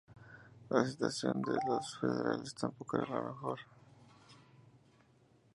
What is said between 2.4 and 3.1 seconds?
tampoco